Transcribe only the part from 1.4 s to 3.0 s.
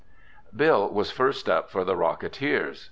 up for the Rocketeers.